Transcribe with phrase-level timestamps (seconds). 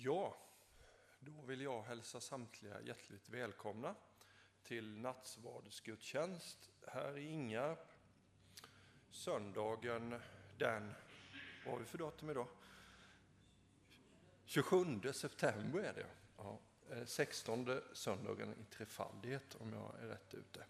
[0.00, 0.36] Ja,
[1.20, 3.94] då vill jag hälsa samtliga hjärtligt välkomna
[4.62, 7.92] till nattvardsgudstjänst här i Ingarp.
[9.10, 10.20] Söndagen
[10.58, 10.94] den,
[11.64, 12.46] vad har vi för datum idag?
[14.44, 16.06] 27 september är det.
[16.36, 16.58] Ja,
[16.90, 20.64] eh, 16 söndagen i trefaldighet om jag är rätt ute.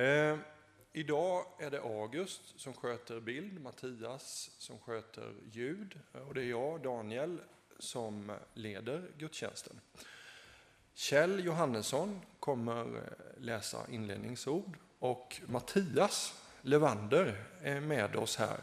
[0.00, 0.38] Eh,
[0.92, 6.82] idag är det August som sköter bild, Mattias som sköter ljud och det är jag,
[6.82, 7.40] Daniel,
[7.78, 9.80] som leder gudstjänsten.
[10.94, 13.02] Kjell Johannesson kommer eh,
[13.40, 18.58] läsa inledningsord och Mattias Levander är med oss här.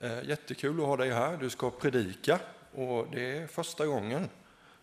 [0.00, 1.36] Eh, jättekul att ha dig här.
[1.36, 2.40] Du ska predika
[2.74, 4.28] och det är första gången.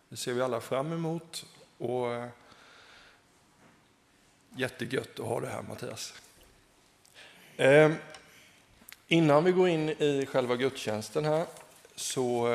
[0.08, 1.46] Det ser vi alla fram emot.
[1.78, 2.28] Och eh,
[4.56, 6.14] jättegött att ha dig här Mattias.
[9.08, 11.46] Innan vi går in i själva gudstjänsten här
[11.94, 12.48] så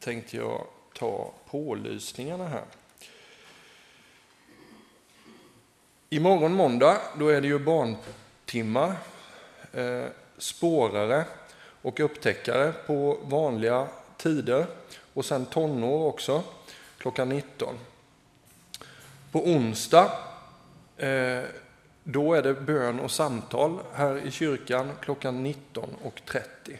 [0.00, 2.64] tänkte jag ta pålysningarna här.
[6.08, 8.96] Imorgon måndag då är det ju barntimmar,
[9.72, 10.04] eh,
[10.38, 11.24] spårare
[11.82, 14.66] och upptäckare på vanliga tider
[15.14, 16.42] och sen tonår också
[16.98, 17.74] klockan 19.
[19.32, 20.12] På onsdag
[20.96, 21.42] eh,
[22.04, 26.76] då är det bön och samtal här i kyrkan klockan 19.30.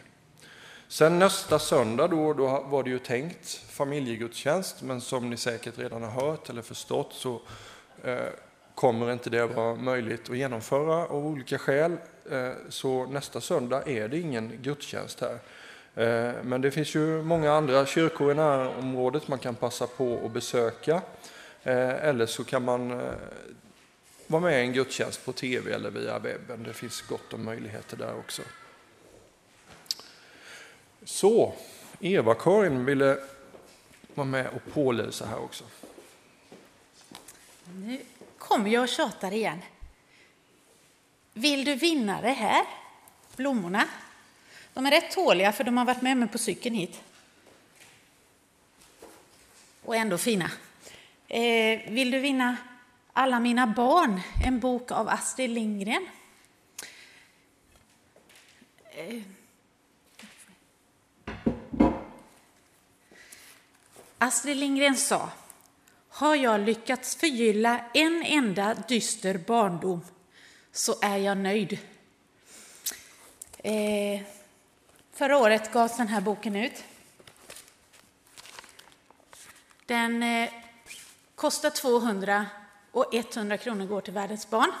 [0.91, 6.03] Sen nästa söndag då, då var det ju tänkt familjegudstjänst, men som ni säkert redan
[6.03, 7.41] har hört eller förstått så
[8.03, 8.17] eh,
[8.75, 11.97] kommer inte det vara möjligt att genomföra av olika skäl.
[12.31, 15.39] Eh, så nästa söndag är det ingen gudstjänst här.
[15.95, 20.31] Eh, men det finns ju många andra kyrkor i närområdet man kan passa på att
[20.31, 21.01] besöka.
[21.63, 23.13] Eh, eller så kan man eh,
[24.27, 26.63] vara med i en gudstjänst på tv eller via webben.
[26.63, 28.41] Det finns gott om möjligheter där också.
[31.03, 31.53] Så,
[31.99, 33.17] Eva-Karin ville
[34.13, 35.63] vara med och pålysa här också.
[37.75, 38.01] Nu
[38.37, 39.59] kommer jag och tjatar igen.
[41.33, 42.65] Vill du vinna det här?
[43.35, 43.87] Blommorna.
[44.73, 47.01] De är rätt tåliga för de har varit med mig på cykeln hit.
[49.83, 50.51] Och ändå fina.
[51.27, 52.57] Eh, vill du vinna
[53.13, 56.07] Alla mina barn, en bok av Astrid Lindgren?
[58.91, 59.21] Eh,
[64.23, 65.29] Astrid Lindgren sa,
[66.09, 70.01] har jag lyckats förgylla en enda dyster barndom
[70.71, 71.79] så är jag nöjd.
[73.57, 74.21] Eh,
[75.13, 76.83] förra året gavs den här boken ut.
[79.85, 80.49] Den eh,
[81.35, 82.45] kostar 200
[82.91, 84.71] och 100 kronor går till världens barn.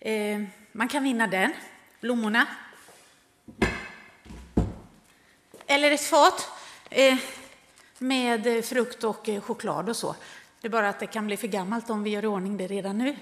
[0.00, 0.42] Eh,
[0.72, 1.52] man kan vinna den,
[2.00, 2.46] blommorna.
[5.66, 6.48] Eller ett fat.
[6.90, 7.18] Eh,
[8.02, 10.16] med eh, frukt och eh, choklad och så.
[10.60, 12.66] Det är bara att det kan bli för gammalt om vi gör i ordning det
[12.66, 13.16] redan nu.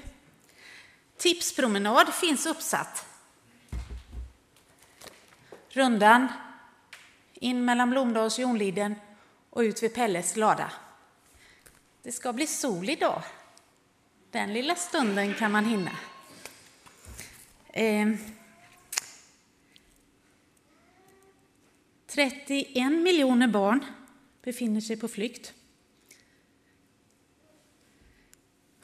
[1.17, 3.07] Tipspromenad finns uppsatt.
[5.69, 6.29] Rundan,
[7.35, 8.95] in mellan Blomdals och Jonliden
[9.51, 10.73] och ut vid Pelles lada.
[12.03, 13.23] Det ska bli sol idag.
[14.31, 15.91] Den lilla stunden kan man hinna.
[17.69, 18.09] Eh,
[22.07, 23.85] 31 miljoner barn
[24.49, 25.53] befinner sig på flykt.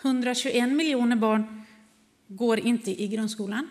[0.03, 1.63] 121 miljoner barn
[2.27, 3.69] går inte i grundskolan.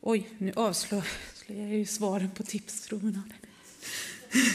[0.00, 1.04] Oj, nu avslöjar
[1.46, 3.32] jag ju svaren på tipspromenaden.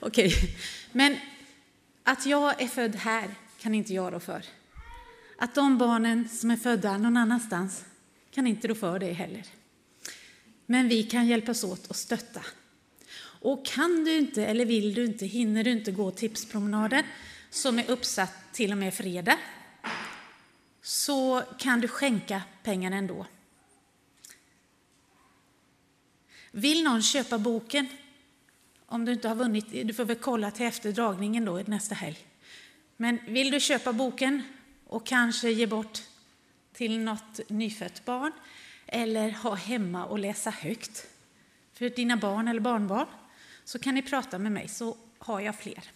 [0.00, 0.50] Okej, okay.
[0.92, 1.16] men
[2.02, 4.44] att jag är född här kan inte jag rå för.
[5.38, 7.84] Att de barnen som är födda någon annanstans
[8.30, 9.46] kan inte rå för det heller.
[10.66, 12.42] Men vi kan hjälpas åt och stötta
[13.44, 17.04] och kan du inte eller vill du inte, hinner du inte gå tipspromenaden
[17.50, 19.38] som är uppsatt till och med fredag,
[20.82, 23.26] så kan du skänka pengarna ändå.
[26.50, 27.86] Vill någon köpa boken?
[28.86, 32.18] Om du inte har vunnit, du får väl kolla till efterdragningen då nästa helg.
[32.96, 34.42] Men vill du köpa boken
[34.84, 36.02] och kanske ge bort
[36.72, 38.32] till något nyfött barn
[38.86, 41.06] eller ha hemma och läsa högt
[41.72, 43.06] för dina barn eller barnbarn
[43.64, 45.90] så kan ni prata med mig så har jag fler.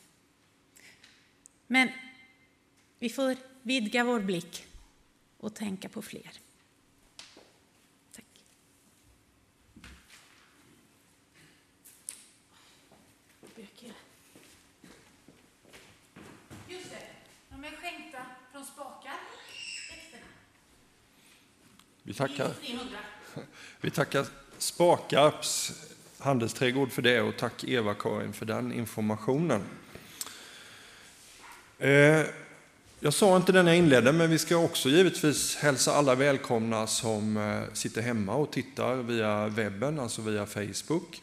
[1.67, 1.89] Men
[2.99, 4.67] vi får vidga vår blick
[5.37, 6.31] och tänka på fler.
[8.13, 8.45] Tack.
[16.69, 17.07] Just det,
[17.51, 19.19] de är skänkta från Spakar,
[22.03, 22.55] Vi tackar,
[23.81, 24.27] vi tackar
[24.59, 25.73] Spakarps
[26.19, 29.63] handelsträdgård för det och tack Eva-Karin för den informationen.
[31.79, 32.23] Eh,
[33.01, 36.87] jag sa inte det när jag inledde, men vi ska också givetvis hälsa alla välkomna
[36.87, 41.23] som eh, sitter hemma och tittar via webben, alltså via Facebook.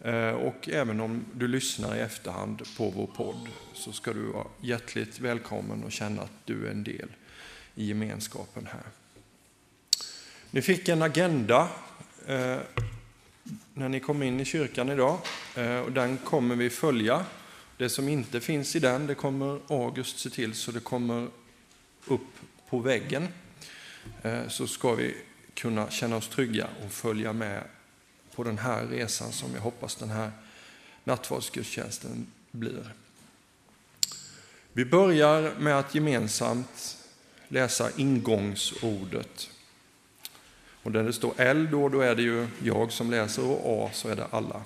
[0.00, 4.46] Eh, och även om du lyssnar i efterhand på vår podd så ska du vara
[4.60, 7.08] hjärtligt välkommen och känna att du är en del
[7.74, 8.82] i gemenskapen här.
[10.50, 11.68] Ni fick en agenda
[13.74, 15.18] när ni kom in i kyrkan idag
[15.54, 17.24] eh, och den kommer vi följa.
[17.76, 21.28] Det som inte finns i den, det kommer August se till så det kommer
[22.06, 22.20] upp
[22.68, 23.28] på väggen.
[24.22, 25.16] Eh, så ska vi
[25.54, 27.62] kunna känna oss trygga och följa med
[28.34, 30.30] på den här resan som jag hoppas den här
[31.04, 32.92] nattvardsgudstjänsten blir.
[34.72, 36.98] Vi börjar med att gemensamt
[37.48, 39.50] läsa ingångsordet.
[40.84, 43.90] Och där det står L då, då är det ju jag som läser och A
[43.92, 44.62] så är det alla.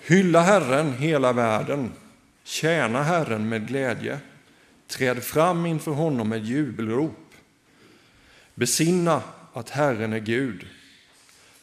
[0.00, 1.92] Hylla Herren hela världen,
[2.44, 4.18] tjäna Herren med glädje,
[4.86, 7.34] träd fram inför honom med jubelrop.
[8.54, 9.22] Besinna
[9.52, 10.66] att Herren är Gud.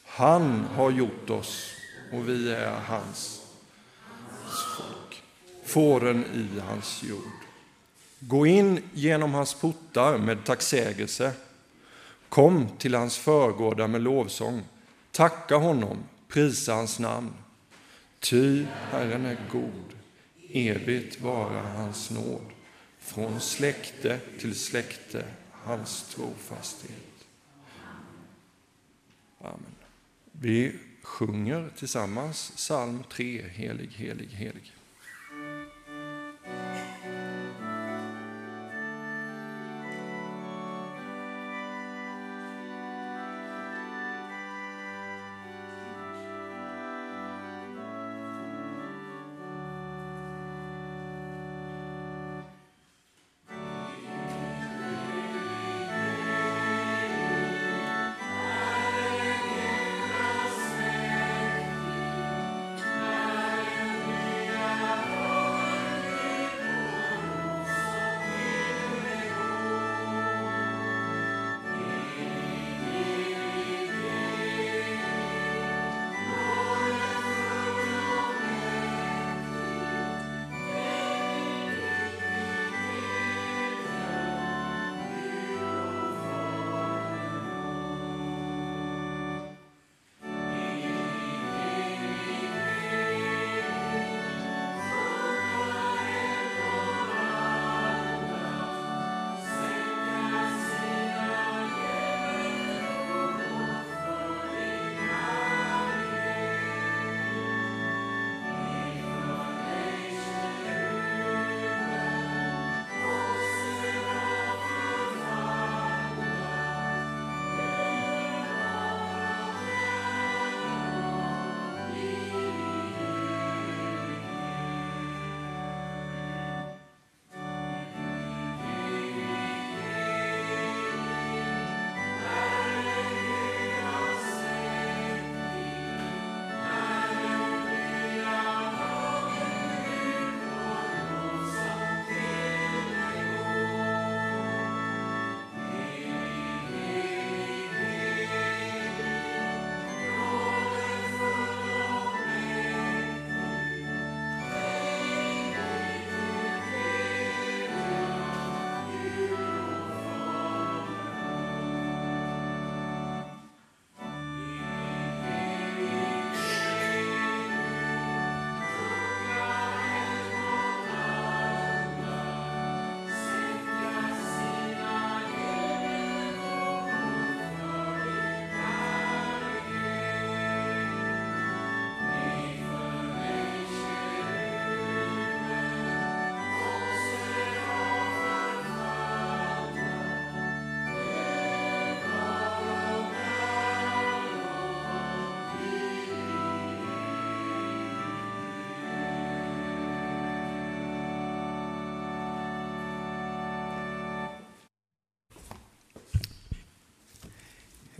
[0.05, 1.73] Han har gjort oss
[2.13, 3.41] och vi är hans
[4.77, 5.23] folk,
[5.65, 7.39] fåren i hans jord.
[8.19, 11.33] Gå in genom hans portar med tacksägelse.
[12.29, 14.63] Kom till hans förgårdar med lovsång.
[15.11, 15.97] Tacka honom,
[16.27, 17.33] prisa hans namn.
[18.19, 19.93] Ty Herren är god,
[20.49, 22.45] evigt vara hans nåd.
[22.99, 27.25] Från släkte till släkte hans trofasthet.
[29.41, 29.75] Amen.
[30.31, 34.73] Vi sjunger tillsammans psalm 3, Helig, helig, helig.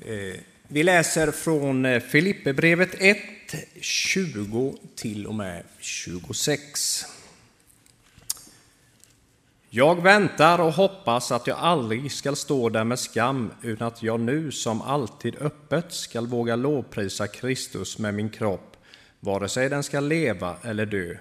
[0.10, 3.18] Eh, vi läser från eh, Filipperbrevet 1,
[3.82, 7.06] 20 till och med 26.
[9.70, 14.20] Jag väntar och hoppas att jag aldrig skall stå där med skam, utan att jag
[14.20, 18.78] nu som alltid öppet skall våga lovprisa Kristus med min kropp,
[19.20, 21.16] vare sig den ska leva eller dö.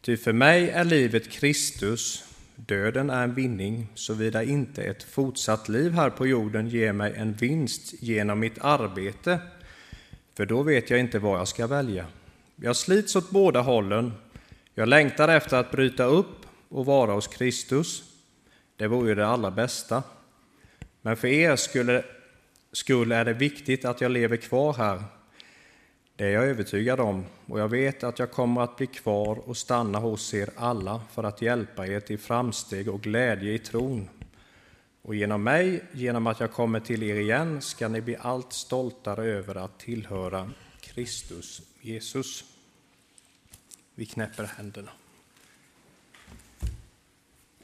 [0.00, 2.24] Ty för mig är livet Kristus,
[2.66, 7.32] döden är en vinning, såvida inte ett fortsatt liv här på jorden ger mig en
[7.32, 9.40] vinst genom mitt arbete,
[10.36, 12.06] för då vet jag inte vad jag ska välja.
[12.56, 14.12] Jag slits åt båda hållen.
[14.74, 18.02] Jag längtar efter att bryta upp och vara hos Kristus.
[18.76, 20.02] Det vore det allra bästa.
[21.02, 22.04] Men för er skulle,
[22.72, 25.02] skull är det viktigt att jag lever kvar här.
[26.18, 29.56] Det är jag övertygad om, och jag vet att jag kommer att bli kvar och
[29.56, 34.08] stanna hos er alla för att hjälpa er till framsteg och glädje i tron.
[35.02, 39.24] Och genom mig, genom att jag kommer till er igen, ska ni bli allt stoltare
[39.24, 42.44] över att tillhöra Kristus Jesus.
[43.94, 44.90] Vi knäpper händerna.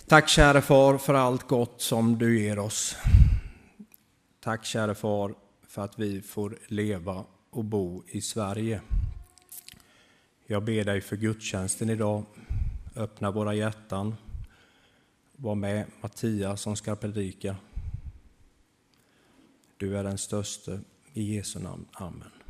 [0.07, 2.97] Tack käre far för allt gott som du ger oss.
[4.41, 5.35] Tack käre far
[5.69, 8.81] för att vi får leva och bo i Sverige.
[10.47, 12.25] Jag ber dig för gudstjänsten idag.
[12.97, 14.15] Öppna våra hjärtan.
[15.37, 17.57] Var med Mattias som ska predika.
[19.77, 20.81] Du är den störste.
[21.13, 21.87] I Jesu namn.
[21.93, 22.44] Amen.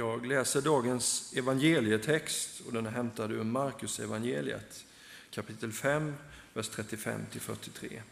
[0.00, 4.84] Jag läser dagens evangelietext och den är hämtad ur Markus evangeliet
[5.30, 6.14] kapitel 5,
[6.54, 8.02] vers 35 43.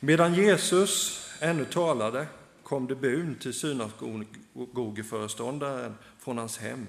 [0.00, 2.26] Medan Jesus ännu talade
[2.62, 6.86] kom det bun till synagogeföreståndaren från hans hem.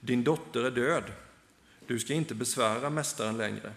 [0.00, 1.04] Din dotter är död.
[1.86, 3.72] Du ska inte besvära mästaren längre.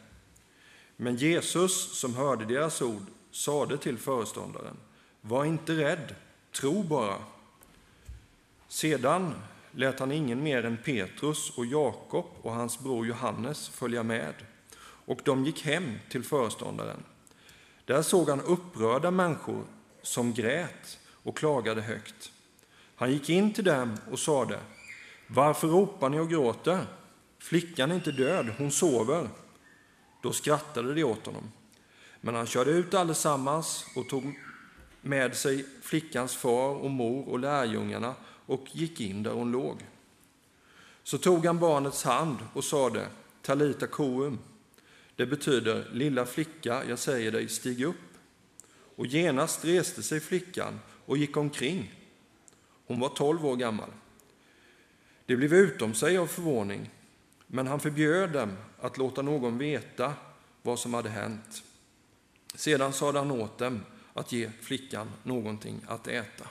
[0.95, 4.77] Men Jesus, som hörde deras ord, sade till föreståndaren,
[5.21, 6.15] var inte rädd,
[6.51, 7.17] tro bara.
[8.67, 9.33] Sedan
[9.75, 14.33] lät han ingen mer än Petrus och Jakob och hans bror Johannes följa med,
[15.05, 17.03] och de gick hem till föreståndaren.
[17.85, 19.65] Där såg han upprörda människor
[20.01, 22.31] som grät och klagade högt.
[22.95, 24.59] Han gick in till dem och sade,
[25.27, 26.85] varför ropar ni och gråter?
[27.39, 29.29] Flickan är inte död, hon sover.
[30.21, 31.51] Då skrattade de åt honom.
[32.21, 34.35] Men han körde ut allesammans och tog
[35.03, 39.77] med sig flickans far och mor och lärjungarna och gick in där hon låg.
[41.03, 43.07] Så tog han barnets hand och sade
[43.41, 44.39] Talita koum.
[45.15, 47.95] Det betyder lilla flicka, jag säger dig, stig upp.
[48.95, 51.93] Och genast reste sig flickan och gick omkring.
[52.87, 53.89] Hon var tolv år gammal.
[55.25, 56.89] De blev utom sig av förvåning,
[57.47, 60.13] men han förbjöd dem att låta någon veta
[60.61, 61.63] vad som hade hänt.
[62.55, 63.81] Sedan sade han åt dem
[64.13, 66.49] att ge flickan någonting att äta.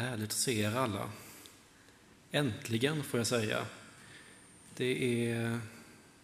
[0.00, 1.10] Härligt att se er alla.
[2.30, 3.66] Äntligen, får jag säga.
[4.76, 5.60] Det är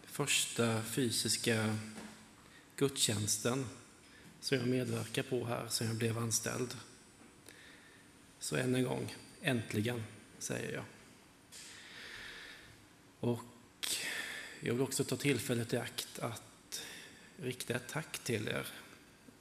[0.04, 1.76] första fysiska
[2.76, 3.66] gudstjänsten
[4.40, 6.76] som jag medverkar på här sedan jag blev anställd.
[8.38, 10.04] Så än en gång, äntligen,
[10.38, 10.84] säger jag.
[13.20, 13.86] Och
[14.60, 16.82] jag vill också ta tillfället i akt att
[17.36, 18.66] rikta ett tack till er.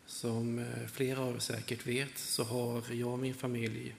[0.05, 3.95] Som eh, flera av er säkert vet så har jag och min familj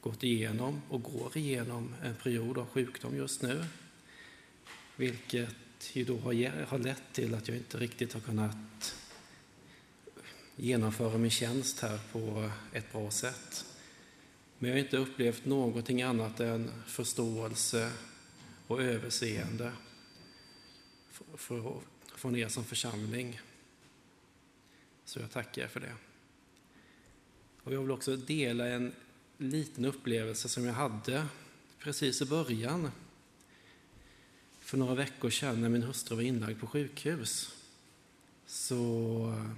[0.00, 3.64] gått igenom och går igenom en period av sjukdom just nu.
[4.96, 5.56] Vilket
[5.92, 8.94] ju då har lett till att jag inte riktigt har kunnat
[10.56, 13.64] genomföra min tjänst här på ett bra sätt.
[14.58, 17.92] Men jag har inte upplevt någonting annat än förståelse
[18.66, 19.72] och överseende
[22.16, 23.40] från er som församling.
[25.04, 25.94] Så jag tackar er för det.
[27.62, 28.92] Och jag vill också dela en
[29.40, 31.26] liten upplevelse som jag hade
[31.78, 32.90] precis i början.
[34.60, 37.56] För några veckor sedan när min hustru var inlagd på sjukhus
[38.46, 39.50] så eh,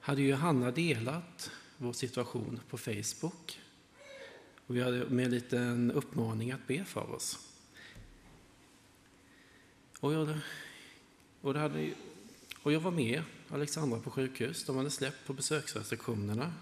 [0.00, 3.60] hade Johanna delat vår situation på Facebook.
[4.66, 7.38] Och vi hade med en liten uppmaning att be för oss.
[10.00, 10.38] Och jag,
[11.40, 11.92] och, det hade,
[12.62, 14.64] och jag var med Alexandra på sjukhus.
[14.64, 16.52] De hade släppt på besöksrestriktionerna.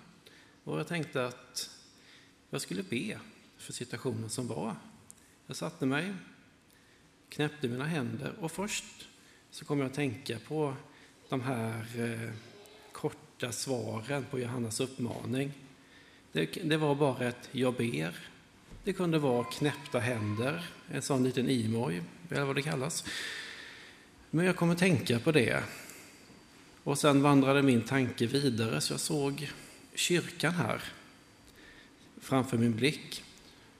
[0.68, 1.70] Och jag tänkte att
[2.50, 3.18] jag skulle be
[3.56, 4.76] för situationen som var.
[5.46, 6.14] Jag satte mig,
[7.28, 8.84] knäppte mina händer och först
[9.50, 10.74] så kom jag att tänka på
[11.28, 12.30] de här eh,
[12.92, 15.52] korta svaren på Johannas uppmaning.
[16.32, 18.28] Det, det, var bara ett ”jag ber”.
[18.84, 23.04] Det kunde vara knäppta händer, en sån liten emoj, eller vad det kallas.
[24.30, 25.62] Men jag kom att tänka på det.
[26.84, 29.50] Och sen vandrade min tanke vidare, så jag såg
[29.98, 30.82] kyrkan här
[32.20, 33.24] framför min blick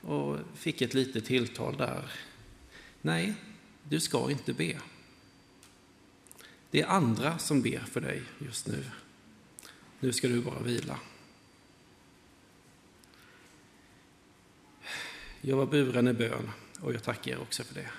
[0.00, 2.10] och fick ett litet tilltal där.
[3.02, 3.34] Nej,
[3.82, 4.80] du ska inte be.
[6.70, 8.84] Det är andra som ber för dig just nu.
[10.00, 11.00] Nu ska du bara vila.
[15.40, 16.50] Jag var buren i bön
[16.80, 17.90] och jag tackar er också för det.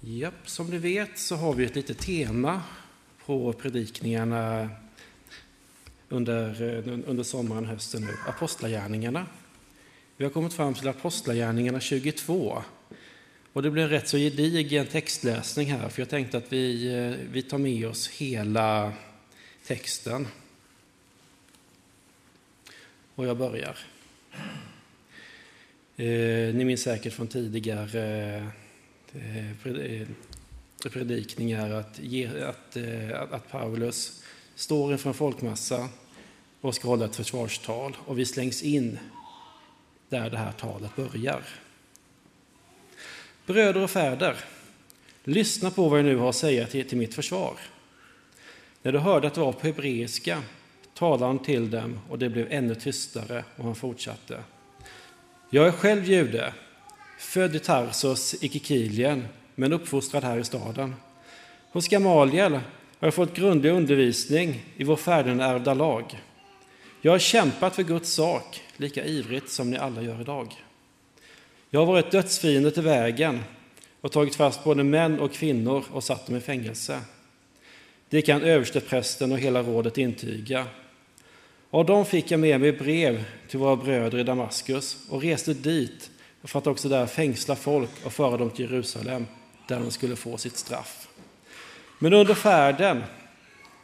[0.00, 2.62] Japp, som ni vet så har vi ett litet tema
[3.26, 4.70] på predikningarna
[6.08, 6.62] under,
[7.06, 9.26] under sommaren och hösten nu, Apostlagärningarna.
[10.16, 12.62] Vi har kommit fram till Apostlagärningarna 22.
[13.52, 17.42] Och det blir en rätt så gedigen textläsning här, för jag tänkte att vi, vi
[17.42, 18.92] tar med oss hela
[19.66, 20.26] texten.
[23.14, 23.76] Och jag börjar.
[25.96, 28.36] Eh, ni minns säkert från tidigare
[29.12, 30.06] eh, eh
[30.88, 34.22] predikningar att, ge, att, eh, att Paulus
[34.54, 35.88] står inför en folkmassa
[36.60, 38.98] och ska hålla ett försvarstal och vi slängs in
[40.08, 41.42] där det här talet börjar.
[43.46, 44.36] Bröder och fäder,
[45.24, 47.58] lyssna på vad jag nu har att säga till, till mitt försvar.
[48.82, 50.42] När du hörde att det var på hebreiska
[50.94, 54.42] talade han till dem och det blev ännu tystare och han fortsatte.
[55.50, 56.54] Jag är själv jude,
[57.18, 59.26] född i Tarsos i Kikilien
[59.60, 60.94] men uppfostrad här i staden.
[61.72, 62.60] Hos Gamaliel har
[63.00, 66.20] jag fått grundlig undervisning i vår färdenärvda lag.
[67.00, 70.54] Jag har kämpat för Guds sak lika ivrigt som ni alla gör idag.
[71.70, 73.40] Jag har varit dödsfiende till vägen
[74.00, 77.00] och tagit fast både män och kvinnor och satt dem i fängelse.
[78.08, 80.66] Det kan översteprästen och hela rådet intyga.
[81.70, 86.10] Av dem fick jag med mig brev till våra bröder i Damaskus och reste dit
[86.44, 89.26] för att också där fängsla folk och föra dem till Jerusalem
[89.70, 91.08] där de skulle få sitt straff.
[91.98, 93.02] Men under färden,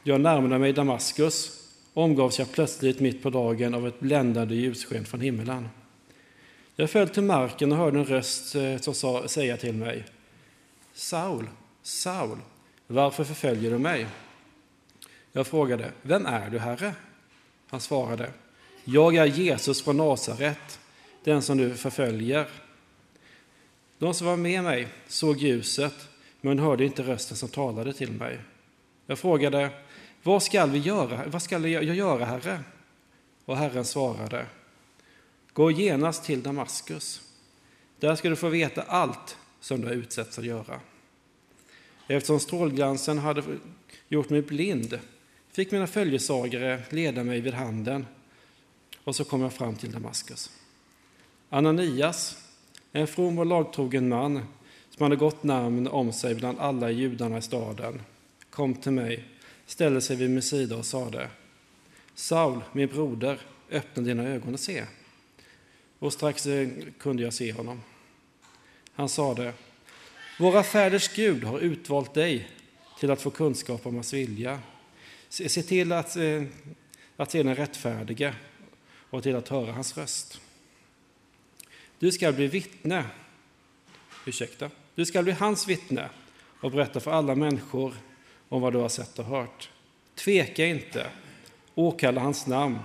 [0.02, 1.62] jag närmade mig Damaskus,
[1.94, 5.68] omgavs jag plötsligt mitt på dagen av ett bländande ljussken från himmelen.
[6.76, 10.04] Jag föll till marken och hörde en röst eh, som sa, säga till mig
[10.94, 11.48] Saul,
[11.82, 12.38] Saul,
[12.86, 14.06] varför förföljer du mig?
[15.32, 16.94] Jag frågade, vem är du, Herre?
[17.68, 18.30] Han svarade,
[18.84, 20.80] jag är Jesus från Nasaret,
[21.24, 22.46] den som du förföljer.
[23.98, 26.08] De som var med mig såg ljuset,
[26.40, 28.38] men hörde inte rösten som talade till mig.
[29.06, 29.70] Jag frågade,
[30.22, 31.26] vad skall vi göra?
[31.26, 32.60] Vad skall jag göra, Herre?
[33.44, 34.46] Och Herren svarade,
[35.52, 37.20] gå genast till Damaskus.
[38.00, 40.80] Där ska du få veta allt som du har utsätts att göra.
[42.06, 43.42] Eftersom strålglansen hade
[44.08, 44.98] gjort mig blind
[45.52, 48.06] fick mina följesagare leda mig vid handen
[49.04, 50.50] och så kom jag fram till Damaskus.
[51.50, 52.45] Ananias,
[52.96, 54.42] en from och lagtrogen man
[54.90, 58.02] som hade gott namn om sig bland alla judarna i staden,
[58.50, 59.24] kom till mig
[59.66, 61.28] ställde sig vid min sida och sade
[62.14, 64.84] Saul, min broder, öppna dina ögon och se.
[65.98, 67.82] Och strax eh, kunde jag se honom.
[68.92, 69.52] Han sade
[70.38, 72.48] Våra fäders Gud har utvalt dig
[73.00, 74.60] till att få kunskap om hans vilja.
[75.28, 76.42] Se till att, eh,
[77.16, 78.34] att se den rättfärdiga
[79.10, 80.40] och till att höra hans röst.
[82.06, 83.04] Du ska bli vittne,
[84.26, 86.08] ursäkta, du ska bli hans vittne
[86.60, 87.94] och berätta för alla människor
[88.48, 89.70] om vad du har sett och hört.
[90.14, 91.06] Tveka inte,
[91.74, 92.78] åkalla hans namn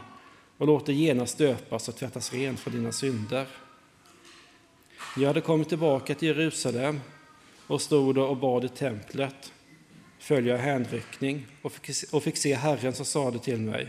[0.57, 3.47] och låt dig genast döpas och tvättas ren för dina synder.
[5.17, 6.99] Jag hade kommit tillbaka till Jerusalem
[7.67, 9.53] och stod och bad i templet,
[10.19, 11.45] följa hänryckning
[12.11, 13.87] och fick se Herren som sade till mig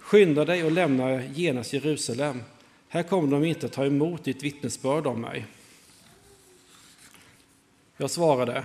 [0.00, 2.42] Skynda dig och lämna genast Jerusalem.
[2.88, 5.46] Här kommer de inte att ta emot ditt vittnesbörd om mig.
[7.96, 8.64] Jag svarade,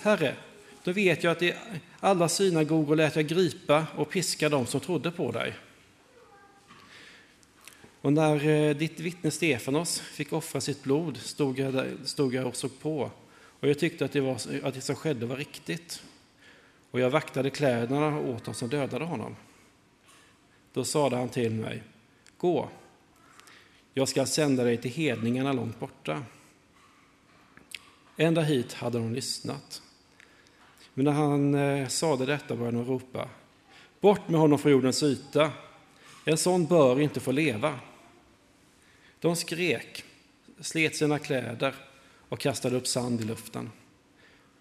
[0.00, 0.36] Herre,
[0.84, 1.54] då vet jag att i
[2.00, 5.54] alla synagogor lät jag gripa och piska dem som trodde på dig.
[8.00, 12.46] Och när eh, ditt vittne Stefanos fick offra sitt blod stod jag, där, stod jag
[12.46, 13.10] och såg på,
[13.60, 16.02] och jag tyckte att det, var, att det som skedde var riktigt.
[16.90, 19.36] Och jag vaktade kläderna åt dem som dödade honom.
[20.72, 21.82] Då sade han till mig,
[22.36, 22.68] gå,
[23.98, 26.22] jag ska sända dig till hedningarna långt borta.
[28.16, 29.82] Ända hit hade de lyssnat.
[30.94, 33.28] Men när han eh, sade detta började de ropa,
[34.00, 35.52] bort med honom från jordens yta,
[36.24, 37.80] en sån bör inte få leva.
[39.20, 40.04] De skrek,
[40.60, 41.74] slet sina kläder
[42.28, 43.70] och kastade upp sand i luften.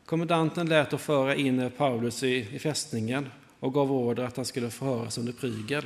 [0.06, 4.70] Kommendanten lät att föra in Paulus i, i fästningen och gav order att han skulle
[4.70, 5.84] förhöras under prygel,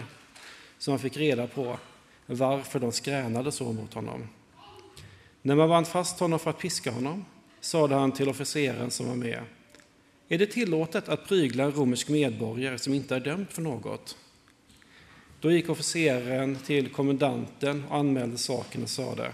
[0.78, 1.78] så han fick reda på
[2.36, 4.28] varför de skränade så mot honom.
[5.41, 7.26] När man band fast honom för att piska honom
[7.60, 9.39] sade han till officeren som var med,
[10.30, 14.17] är det tillåtet att prygla en romersk medborgare som inte är dömd för något?
[15.39, 19.32] Då gick officeren till kommendanten och anmälde saken och sade,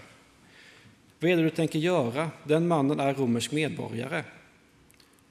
[1.19, 2.31] vad är det du tänker göra?
[2.43, 4.23] Den mannen är romersk medborgare.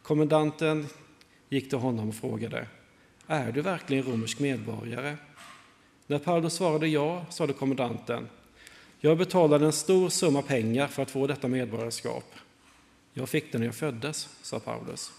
[0.02, 0.86] Kommendanten
[1.48, 2.66] gick till honom och frågade,
[3.26, 5.16] är du verkligen romersk medborgare?
[6.06, 8.28] När Paulus svarade ja, sade kommendanten,
[9.00, 12.34] jag betalade en stor summa pengar för att få detta medborgarskap.
[13.12, 15.12] Jag fick det när jag föddes, sa Paulus.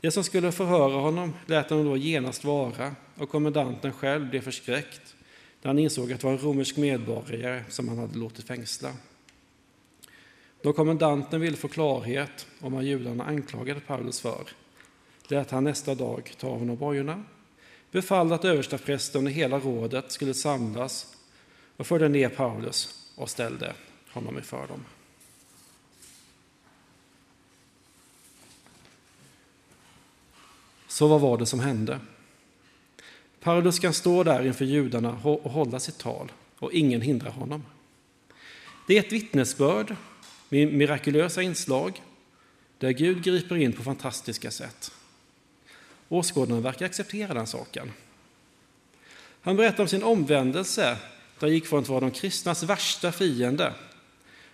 [0.00, 5.14] Det som skulle förhöra honom lät honom då genast vara, och kommendanten själv blev förskräckt
[5.62, 8.92] när han insåg att det var en romersk medborgare som han hade låtit fängsla.
[10.62, 14.48] Då kommendanten ville få klarhet om vad judarna anklagade Paulus för
[15.28, 17.24] lät han nästa dag ta av honom bojorna,
[17.96, 21.16] befallde att översteprästen och hela rådet skulle samlas
[21.76, 23.74] och förde ner Paulus och ställde
[24.10, 24.84] honom inför dem.
[30.86, 32.00] Så vad var det som hände?
[33.40, 37.64] Paulus kan stå där inför judarna och hålla sitt tal och ingen hindrar honom.
[38.86, 39.96] Det är ett vittnesbörd
[40.48, 42.02] med mirakulösa inslag
[42.78, 44.92] där Gud griper in på fantastiska sätt.
[46.08, 47.92] Åskådarna verkar acceptera den saken.
[49.40, 50.82] Han berättar om sin omvändelse
[51.38, 53.72] där han gick från att vara de kristnas värsta fiende,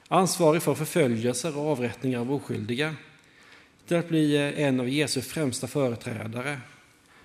[0.08, 2.96] ansvarig för förföljelser och avrättningar av oskyldiga,
[3.86, 6.60] till att bli eh, en av Jesu främsta företrädare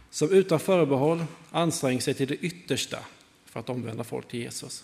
[0.10, 3.00] som utan förbehåll anstränger sig till det yttersta
[3.46, 4.84] för att omvända folk till Jesus.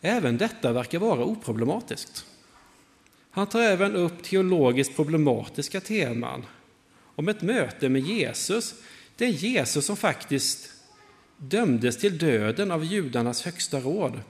[0.00, 2.24] Även detta verkar vara oproblematiskt.
[3.30, 6.44] Han tar även upp teologiskt problematiska teman
[7.16, 8.74] om ett möte med Jesus.
[9.16, 10.72] Det är Jesus som faktiskt
[11.36, 14.20] dömdes till döden av judarnas högsta råd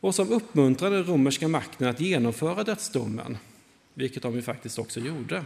[0.00, 3.38] och som uppmuntrade den romerska makten att genomföra dödsdomen,
[3.94, 5.44] vilket de ju faktiskt också gjorde.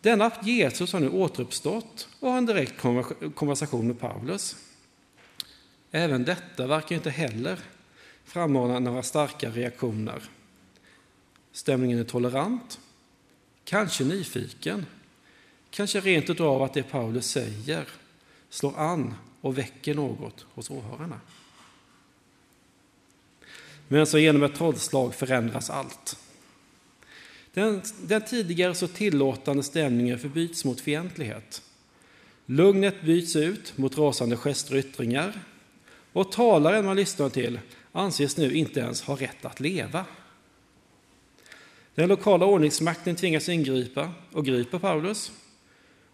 [0.00, 2.80] Denna Jesus har nu återuppstått och har en direkt
[3.34, 4.56] konversation med Paulus.
[5.90, 7.58] Även detta verkar inte heller
[8.24, 10.22] frammana några starka reaktioner.
[11.52, 12.80] Stämningen är tolerant,
[13.64, 14.86] kanske nyfiken,
[15.70, 17.88] kanske rent utav att det Paulus säger
[18.50, 21.20] slår an och väcker något hos åhörarna.
[23.88, 26.18] Men så genom ett trollslag förändras allt.
[27.54, 31.62] Den, den tidigare så tillåtande stämningen förbyts mot fientlighet.
[32.46, 35.40] Lugnet byts ut mot rasande gester och yttringar.
[36.12, 37.60] Och talaren man lyssnar till
[37.92, 40.04] anses nu inte ens ha rätt att leva.
[41.94, 45.32] Den lokala ordningsmakten tvingas ingripa och griper Paulus.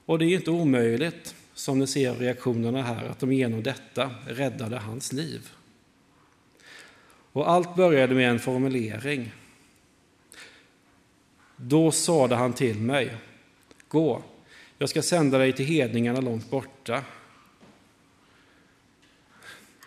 [0.04, 4.76] Och det är inte omöjligt, som ni ser reaktionerna här, att de genom detta räddade
[4.78, 5.50] hans liv.
[7.32, 9.32] Och allt började med en formulering.
[11.56, 13.16] Då sade han till mig,
[13.88, 14.22] gå,
[14.78, 17.04] Jag ska sända dig till hedningarna långt borta.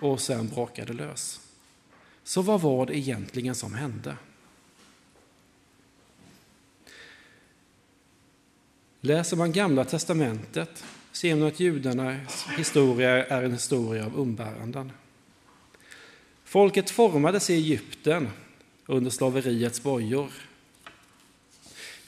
[0.01, 1.41] Och sen brakade lös.
[2.23, 4.15] Så vad var det egentligen som hände?
[9.03, 14.91] Läser man Gamla testamentet ser man att judarnas historia är en historia av umbäranden.
[16.45, 18.29] Folket formades i Egypten
[18.85, 20.31] under slaveriets bojor.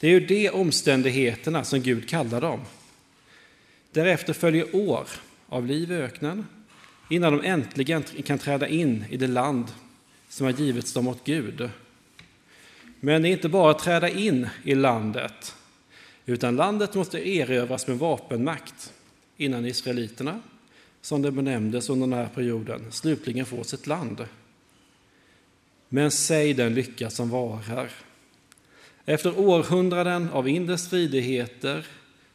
[0.00, 2.60] Det är ju de omständigheterna som Gud kallar dem.
[3.92, 5.08] Därefter följer år
[5.48, 6.46] av liv i öknen
[7.10, 9.66] innan de äntligen kan träda in i det land
[10.28, 11.70] som har givits dem åt Gud.
[13.00, 15.54] Men det är inte bara att träda in i landet,
[16.26, 18.92] utan landet måste erövras med vapenmakt
[19.36, 20.40] innan israeliterna,
[21.00, 24.26] som det benämndes under den här perioden, slutligen får sitt land.
[25.88, 27.90] Men säg den lycka som varar.
[29.04, 31.86] Efter århundraden av inre stridigheter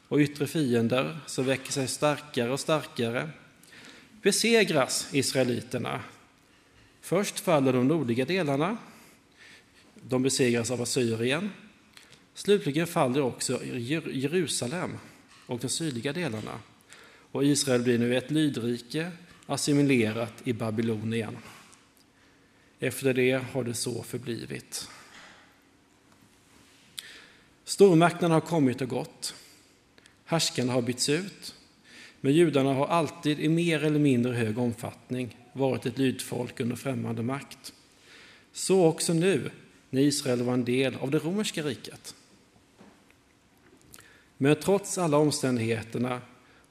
[0.07, 3.29] och yttre fiender som väcker sig starkare och starkare
[4.21, 5.99] besegras israeliterna.
[7.01, 8.77] Först faller de nordliga delarna.
[10.01, 11.49] De besegras av Assyrien.
[12.39, 13.65] Slutligen faller också
[14.11, 14.97] Jerusalem
[15.45, 16.59] och de sydliga delarna.
[17.31, 19.11] Och Israel blir nu ett lydrike
[19.45, 21.37] assimilerat i Babylonien.
[22.79, 24.87] Efter det har det så förblivit.
[27.63, 29.35] Stormakterna har kommit och gått.
[30.25, 31.55] Härskarna har bytts ut.
[32.21, 37.23] Men judarna har alltid i mer eller mindre hög omfattning varit ett lydfolk under främmande
[37.23, 37.73] makt.
[38.53, 39.51] Så också nu,
[39.89, 42.15] när Israel var en del av det romerska riket.
[44.41, 46.21] Men trots alla omständigheterna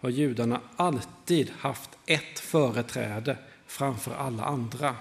[0.00, 4.96] har judarna alltid haft ett företräde framför alla andra.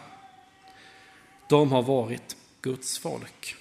[1.49, 3.55] De har varit Guds folk.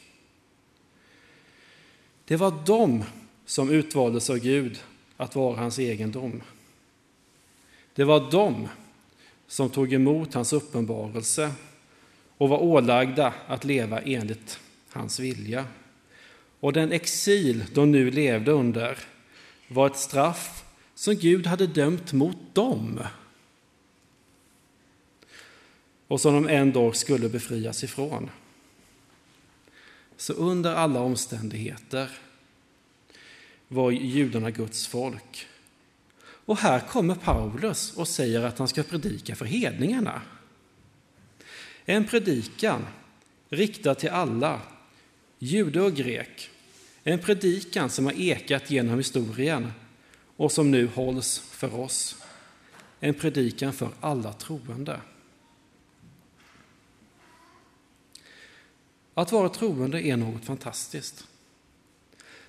[2.24, 3.04] Det var de
[3.44, 4.82] som utvaldes av Gud
[5.16, 6.42] att vara hans egendom.
[7.94, 8.68] Det var de
[9.46, 11.52] som tog emot hans uppenbarelse
[12.38, 15.64] och var ålagda att leva enligt hans vilja.
[16.66, 18.98] Och den exil de nu levde under
[19.68, 23.00] var ett straff som Gud hade dömt mot dem
[26.06, 28.30] och som de en dag skulle befrias ifrån.
[30.16, 32.10] Så under alla omständigheter
[33.68, 35.46] var judarna Guds folk.
[36.20, 40.22] Och här kommer Paulus och säger att han ska predika för hedningarna.
[41.84, 42.86] En predikan
[43.48, 44.60] riktad till alla,
[45.38, 46.50] jude och grek.
[47.08, 49.72] En predikan som har ekat genom historien
[50.36, 52.16] och som nu hålls för oss.
[53.00, 55.00] En predikan för alla troende.
[59.14, 61.26] Att vara troende är något fantastiskt.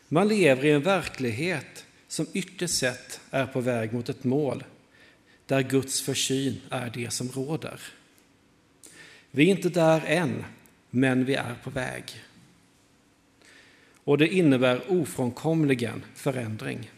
[0.08, 4.64] Man lever i en verklighet som ytterst sett är på väg mot ett mål
[5.46, 7.82] där Guds försyn är det som råder.
[9.32, 10.46] Vi är inte där än,
[10.90, 12.24] men vi är på väg.
[14.08, 16.92] Och det innebär ofrånkomligen förändring.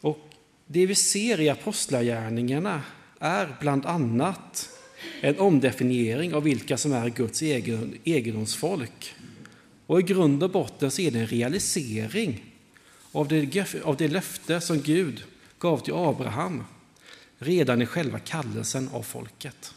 [0.00, 0.18] Och
[0.66, 2.82] det vi ser i apostlagärningarna
[3.18, 4.70] är bland annat
[5.20, 7.42] en omdefiniering av vilka som är Guds
[8.04, 9.14] egendomsfolk.
[9.86, 12.44] Och i grund och botten så är det en realisering
[13.12, 15.24] av det, av det löfte som Gud
[15.58, 16.64] gav till Abraham
[17.38, 19.74] redan i själva kallelsen av folket.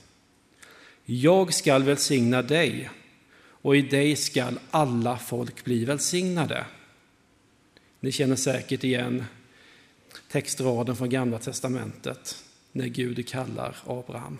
[1.05, 2.89] Jag skall välsigna dig
[3.65, 6.65] och i dig skall alla folk bli välsignade.
[7.99, 9.25] Ni känner säkert igen
[10.31, 14.37] textraden från Gamla testamentet när Gud kallar Abraham.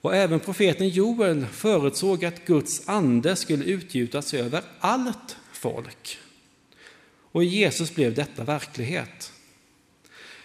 [0.00, 6.18] Och även profeten Joel förutsåg att Guds ande skulle utgjutas över allt folk.
[7.32, 9.32] Och i Jesus blev detta verklighet.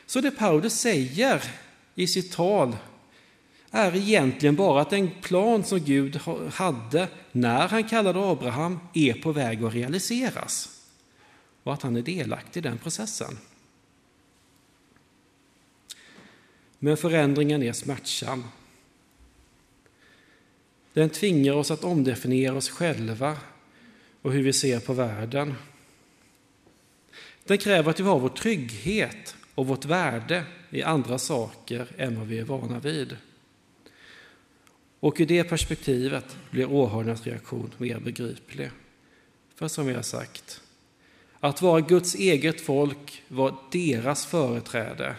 [0.05, 1.43] Så det Paulus säger
[1.95, 2.75] i sitt tal
[3.71, 6.15] är egentligen bara att den plan som Gud
[6.53, 10.81] hade när han kallade Abraham är på väg att realiseras
[11.63, 13.37] och att han är delaktig i den processen.
[16.79, 18.43] Men förändringen är smärtsam
[20.97, 23.37] den tvingar oss att omdefiniera oss själva
[24.21, 25.53] och hur vi ser på världen.
[27.43, 32.27] Den kräver att vi har vår trygghet och vårt värde i andra saker än vad
[32.27, 33.17] vi är vana vid.
[35.07, 38.71] Och i det perspektivet blir åhörarnas reaktion mer begriplig.
[39.55, 40.61] För som vi har sagt,
[41.39, 45.15] att vara Guds eget folk var deras företräde.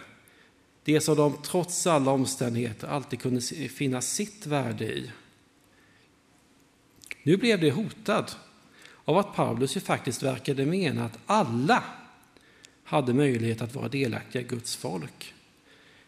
[0.83, 5.11] Det som de trots alla omständigheter alltid kunde finna sitt värde i.
[7.23, 8.31] Nu blev det hotad
[9.05, 11.83] av att Paulus ju faktiskt verkade mena att alla
[12.83, 15.33] hade möjlighet att vara delaktiga i Guds folk.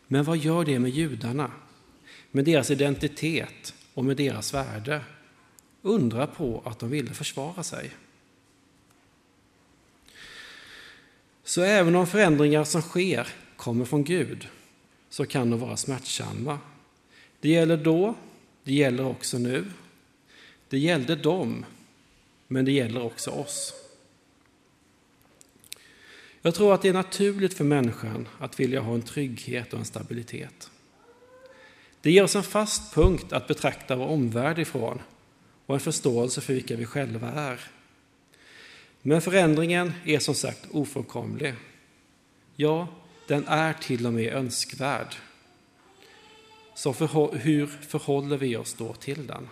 [0.08, 1.52] Men vad gör det med judarna?
[2.32, 5.02] Med deras identitet och med deras värde?
[5.82, 7.92] Undra på att de ville försvara sig.
[11.44, 14.48] Så även om förändringar som sker kommer från Gud
[15.10, 16.60] så kan de vara smärtsamma.
[17.40, 18.16] Det gäller då,
[18.64, 19.66] det gäller också nu.
[20.70, 21.66] Det gällde dem,
[22.48, 23.74] men det gäller också oss.
[26.42, 29.86] Jag tror att det är naturligt för människan att vilja ha en trygghet och en
[29.86, 30.71] stabilitet.
[32.02, 35.02] Det ger oss en fast punkt att betrakta vår omvärld ifrån
[35.66, 37.60] och en förståelse för vilka vi själva är.
[39.02, 41.54] Men förändringen är som sagt ofrånkomlig.
[42.56, 42.88] Ja,
[43.28, 45.16] den är till och med önskvärd.
[46.76, 49.50] Så för, hur förhåller vi oss då till den?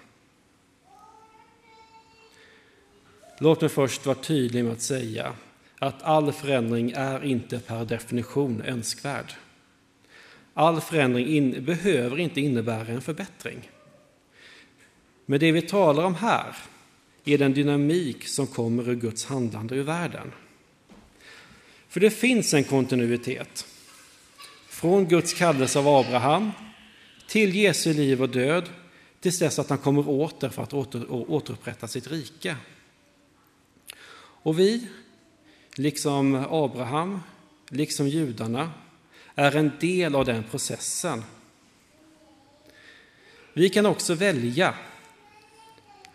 [3.40, 5.34] Låt mig först vara tydlig med att säga
[5.80, 9.34] att all förändring är inte per definition önskvärd.
[10.60, 13.72] All förändring in, behöver inte innebära en förbättring.
[15.26, 16.56] Men det vi talar om här
[17.26, 20.32] är den dynamik som kommer ur Guds handlande i världen.
[21.90, 23.66] För det finns en kontinuitet.
[24.70, 26.52] Från Guds kallelse av Abraham
[27.28, 28.70] till Jesu liv och död
[29.20, 32.56] tills dess att han kommer åter för att åter, återupprätta sitt rike.
[34.20, 34.88] Och vi,
[35.76, 37.20] liksom Abraham,
[37.70, 38.72] liksom judarna,
[39.40, 41.24] är en del av den processen.
[43.54, 44.74] Vi kan också välja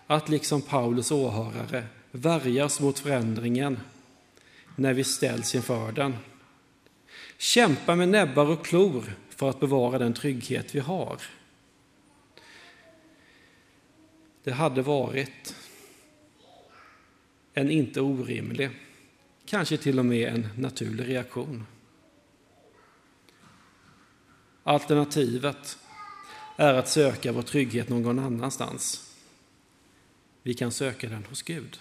[0.06, 3.80] att liksom Paulus åhörare värja oss mot förändringen
[4.76, 6.16] när vi ställs inför den.
[7.38, 11.18] Kämpa med näbbar och klor för att bevara den trygghet vi har.
[14.42, 15.56] Det hade varit
[17.54, 18.70] en inte orimlig,
[19.46, 21.66] kanske till och med en naturlig reaktion.
[24.64, 25.78] Alternativet
[26.56, 29.10] är att söka vår trygghet någon annanstans.
[30.42, 31.78] Vi kan söka den hos Gud.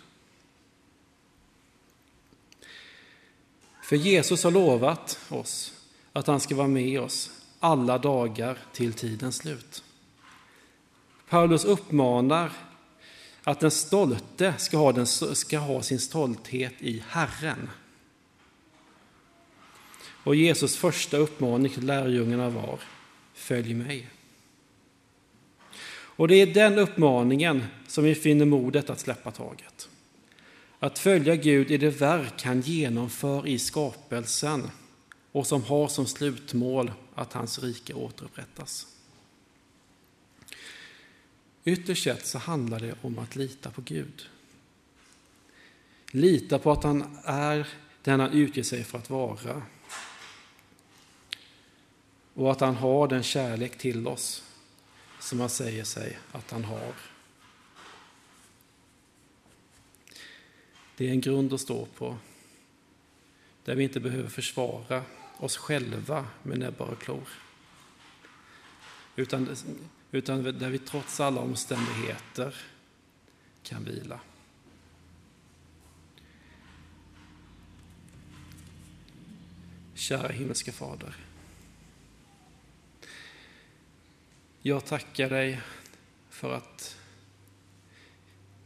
[3.84, 5.74] För Jesus har lovat oss
[6.14, 9.84] att han ska vara med oss alla dagar till tidens slut.
[11.30, 12.52] Paulus uppmanar
[13.44, 17.70] att den stolte ska ha, den, ska ha sin stolthet i Herren.
[20.24, 22.80] Och Jesus första uppmaning till lärjungarna var
[23.34, 24.10] Följ mig.
[26.16, 29.90] Och det är den uppmaningen som vi finner modet att släppa taget.
[30.80, 34.70] Att följa Gud i det verk han genomför i skapelsen
[35.32, 38.88] och som har som slutmål att hans rike återupprättas.
[41.66, 44.30] Ytterst sett så handlar det om att lita på Gud.
[46.12, 47.68] Lita på att han är
[48.02, 49.62] den han utger sig för att vara.
[52.34, 54.44] Och att han har den kärlek till oss
[55.20, 56.94] som han säger sig att han har.
[60.98, 62.18] Det är en grund att stå på,
[63.64, 65.04] där vi inte behöver försvara
[65.38, 67.28] oss själva med näbbar och klor.
[69.16, 69.56] Utan,
[70.12, 72.56] utan där vi trots alla omständigheter
[73.64, 74.20] kan vila.
[79.94, 81.16] Kära himmelska Fader.
[84.66, 85.62] Jag tackar dig
[86.30, 86.98] för att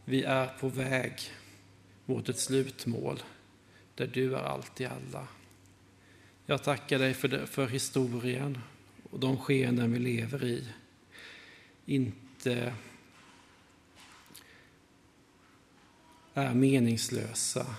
[0.05, 1.13] vi är på väg
[2.05, 3.23] mot ett slutmål
[3.95, 5.27] där du är allt i alla.
[6.45, 8.59] Jag tackar dig för, det, för historien
[9.09, 10.67] och de skeenden vi lever i.
[11.85, 12.73] Inte
[16.33, 17.75] är meningslösa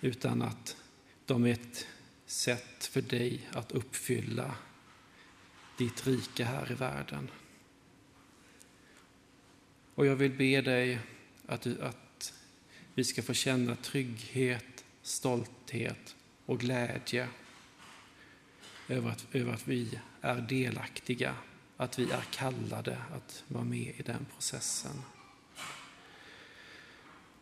[0.00, 0.76] utan att
[1.26, 1.86] de är ett
[2.26, 4.54] sätt för dig att uppfylla
[5.78, 7.30] ditt rike här i världen.
[9.94, 10.98] Och jag vill be dig
[11.46, 12.32] att, att
[12.94, 16.16] vi ska få känna trygghet, stolthet
[16.46, 17.28] och glädje
[18.88, 21.34] över att, över att vi är delaktiga,
[21.76, 25.02] att vi är kallade att vara med i den processen.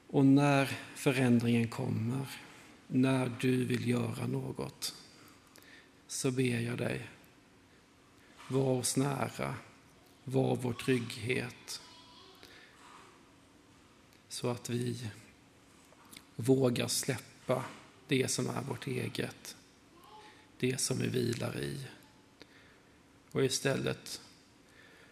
[0.07, 2.27] Och när förändringen kommer,
[2.89, 4.95] när du vill göra något,
[6.07, 7.09] så ber jag dig,
[8.49, 9.55] var oss nära,
[10.25, 11.81] var vår trygghet,
[14.29, 15.11] så att vi
[16.37, 17.65] vågar släppa
[18.07, 19.57] det som är vårt eget,
[20.59, 21.87] det som vi vilar i
[23.33, 24.21] och istället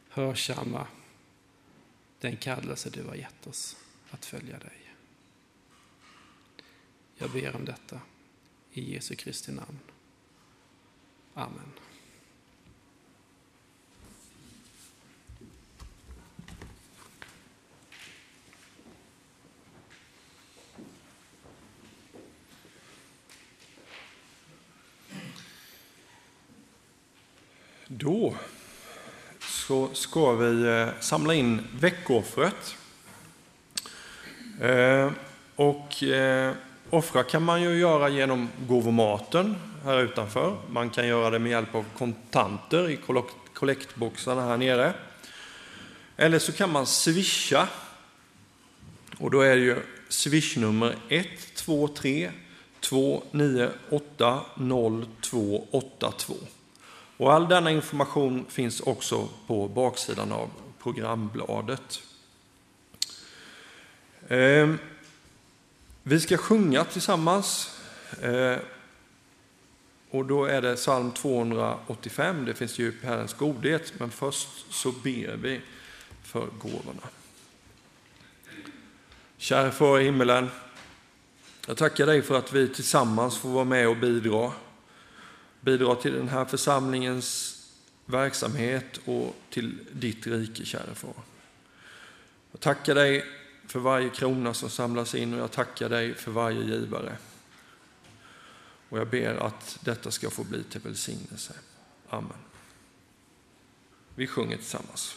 [0.08, 0.86] hörsamma
[2.20, 3.76] den kallelse du har gett oss
[4.10, 4.94] att följa dig.
[7.16, 8.00] Jag ber om detta.
[8.72, 9.78] I Jesu Kristi namn.
[11.34, 11.83] Amen.
[27.96, 28.34] Då
[29.40, 32.76] så ska vi eh, samla in veckoffret.
[34.60, 35.10] Eh,
[35.56, 36.52] och eh,
[36.90, 40.56] offra kan man ju göra genom gåvomaten här utanför.
[40.70, 42.98] Man kan göra det med hjälp av kontanter i
[43.54, 44.92] kollektboxarna här nere.
[46.16, 47.68] Eller så kan man swisha.
[49.18, 49.76] Och då är det ju
[50.08, 52.30] swishnummer 123
[52.80, 54.40] 298
[55.20, 56.34] 0282.
[57.16, 60.50] Och all denna information finns också på baksidan av
[60.82, 62.02] programbladet.
[64.28, 64.78] Ehm,
[66.02, 67.78] vi ska sjunga tillsammans.
[68.22, 68.58] Ehm,
[70.10, 75.36] och då är det psalm 285, det finns djup Herrens godhet, men först så ber
[75.36, 75.60] vi
[76.22, 77.02] för gåvorna.
[79.36, 80.50] Kära Far i himmelen,
[81.66, 84.52] jag tackar dig för att vi tillsammans får vara med och bidra
[85.64, 87.50] bidra till den här församlingens
[88.06, 91.14] verksamhet och till ditt rike, kära far.
[92.52, 93.24] Jag tackar dig
[93.66, 97.16] för varje krona som samlas in och jag tackar dig för varje givare.
[98.88, 101.52] Och jag ber att detta ska få bli till välsignelse.
[102.08, 102.38] Amen.
[104.14, 105.16] Vi sjunger tillsammans.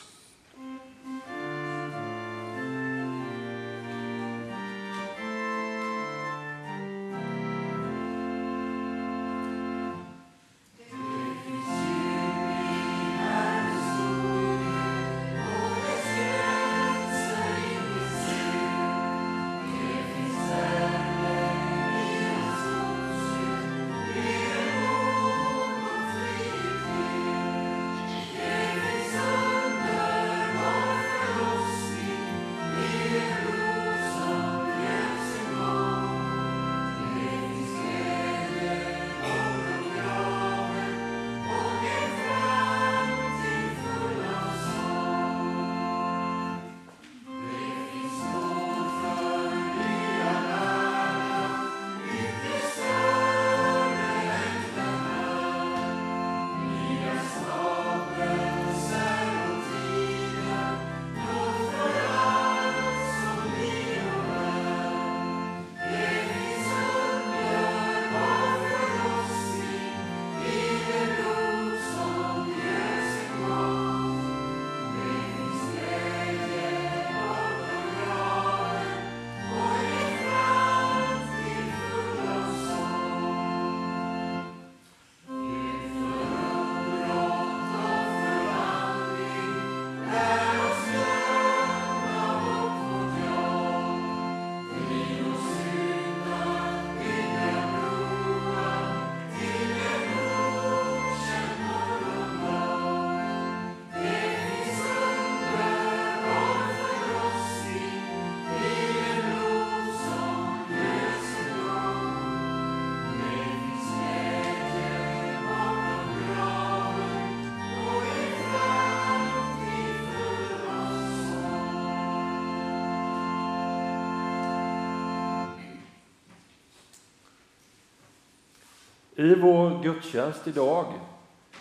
[129.19, 130.93] I vår gudstjänst idag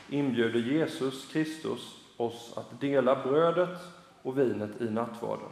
[0.08, 3.78] inbjuder Jesus Kristus oss att dela brödet
[4.22, 5.48] och vinet i nattvarden.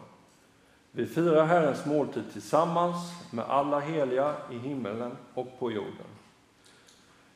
[0.91, 2.97] Vi firar Herrens måltid tillsammans
[3.31, 6.07] med alla heliga i himmelen och på jorden.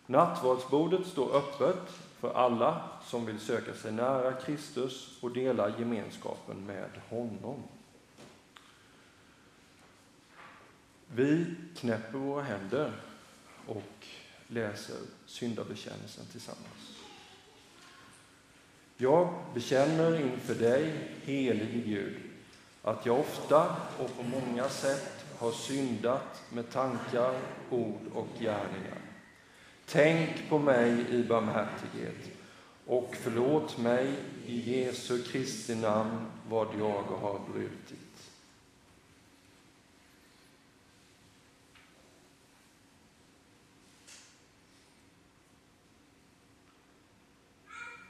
[0.07, 1.91] Nattvardsbordet står öppet
[2.21, 7.63] för alla som vill söka sig nära Kristus och dela gemenskapen med honom.
[11.07, 12.93] Vi knäpper våra händer
[13.67, 14.07] och
[14.49, 14.97] läser
[15.27, 16.99] syndabekännelsen tillsammans.
[18.97, 22.17] Jag bekänner inför dig, helige Gud,
[22.83, 27.41] att jag ofta och på många sätt har syndat med tankar,
[27.71, 28.99] ord och gärningar.
[29.87, 32.31] Tänk på mig i barmhärtighet
[32.87, 34.15] och förlåt mig
[34.47, 38.08] i Jesu Kristi namn vad jag har brutit.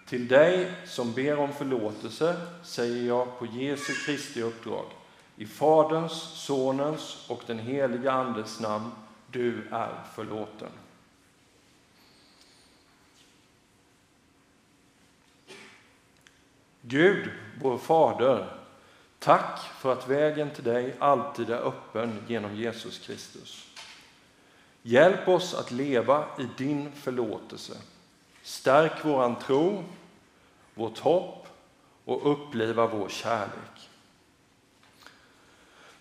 [0.08, 4.84] Till dig som ber om förlåtelse säger jag på Jesu Kristi uppdrag,
[5.36, 8.90] i Faderns, Sonens och den helige Andes namn,
[9.30, 10.68] du är förlåten.
[16.82, 17.30] Gud,
[17.62, 18.52] vår Fader,
[19.18, 23.68] tack för att vägen till dig alltid är öppen genom Jesus Kristus.
[24.82, 27.74] Hjälp oss att leva i din förlåtelse.
[28.42, 29.84] Stärk våran tro,
[30.78, 31.46] vårt hopp
[32.04, 33.90] och uppliva vår kärlek.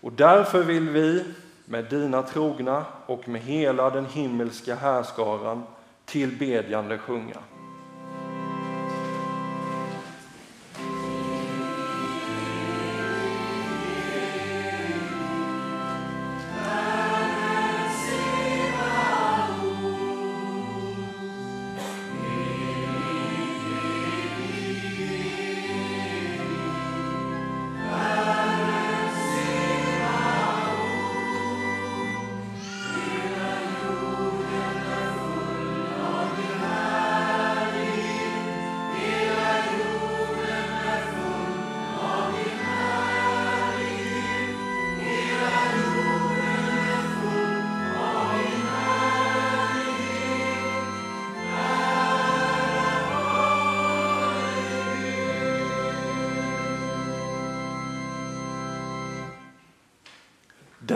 [0.00, 1.24] Och därför vill vi
[1.64, 5.62] med dina trogna och med hela den himmelska härskaran
[6.04, 7.38] tillbedjande sjunga.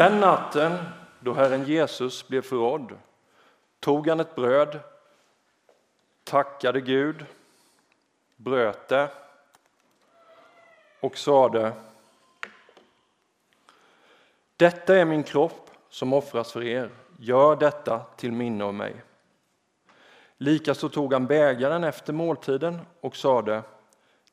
[0.03, 0.78] Den natten
[1.20, 2.98] då Herren Jesus blev förrådd
[3.80, 4.80] tog han ett bröd,
[6.24, 7.24] tackade Gud,
[8.36, 9.09] bröt det
[11.00, 11.72] och sade
[14.57, 16.90] Detta är min kropp som offras för er.
[17.18, 18.94] Gör detta till minne av mig.
[20.36, 23.62] Likaså tog han bägaren efter måltiden och sade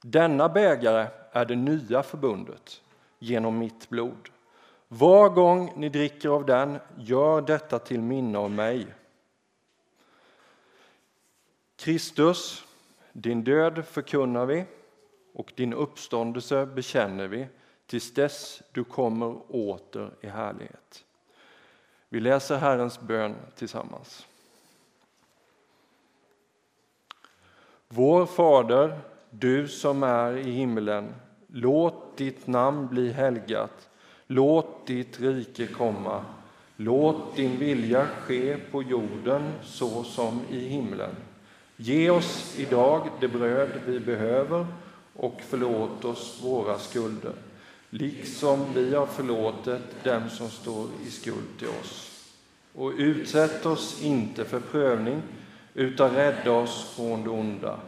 [0.02, 2.82] Denna bägare är det nya förbundet
[3.20, 4.30] genom mitt blod.
[4.92, 8.88] Var gång ni dricker av den, gör detta till minne av mig.
[11.76, 12.66] Kristus,
[13.14, 14.66] din död förkunnar vi
[15.34, 17.48] och din uppståndelse bekänner vi
[17.86, 21.06] tills dess du kommer åter i härlighet.
[22.10, 24.28] Vi läser Herrens bön tillsammans.
[27.88, 31.16] Vår Fader, du som är i himmelen.
[31.48, 33.89] Låt ditt namn bli helgat
[34.32, 36.26] Låt ditt rike komma.
[36.76, 41.16] Låt din vilja ske på jorden så som i himlen.
[41.76, 44.68] Ge oss idag det bröd vi behöver
[45.14, 47.34] och förlåt oss våra skulder,
[47.90, 52.26] liksom vi har förlåtit dem som står i skuld till oss.
[52.74, 55.22] Och utsätt oss inte för prövning,
[55.74, 57.80] utan rädda oss från det onda.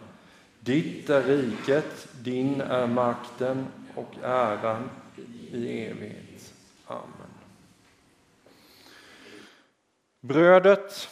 [0.60, 3.66] Ditt är riket, din är makten
[3.96, 4.90] och äran
[5.52, 6.31] i evighet.
[6.92, 7.32] Amen.
[10.22, 11.10] Brödet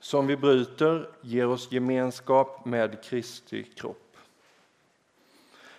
[0.00, 4.16] som vi bryter ger oss gemenskap med Kristi kropp.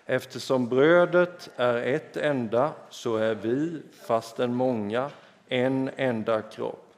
[0.06, 5.12] Eftersom brödet är ett enda så är vi, fastän många,
[5.48, 6.94] en enda kropp.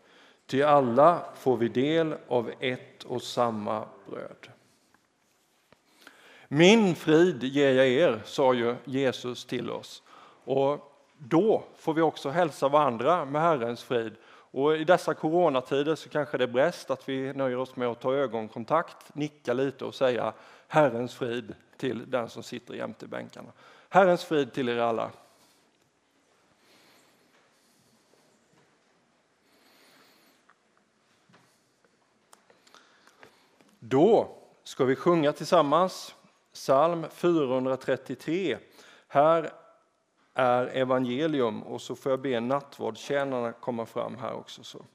[0.46, 4.50] Till alla får vi del av ett och samma bröd.
[6.48, 10.04] Min frid ger jag er, sa ju Jesus till oss.
[10.44, 10.89] Och
[11.20, 14.16] då får vi också hälsa varandra med Herrens frid.
[14.52, 18.00] Och I dessa coronatider så kanske det är bäst att vi nöjer oss med att
[18.00, 20.34] ta ögonkontakt, nicka lite och säga
[20.68, 23.52] Herrens frid till den som sitter jämte bänkarna.
[23.90, 25.12] Herrens frid till er alla.
[33.80, 36.16] Då ska vi sjunga tillsammans
[36.54, 38.58] psalm 433.
[39.08, 39.52] Här
[40.40, 44.64] är evangelium och så får jag be nattvardstjänarna komma fram här också.
[44.64, 44.86] Så.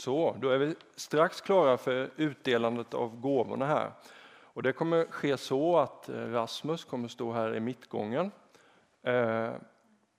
[0.00, 3.90] Så, då är vi strax klara för utdelandet av gåvorna här.
[4.42, 8.30] Och det kommer ske så att eh, Rasmus kommer stå här i mittgången.
[9.02, 9.50] Eh,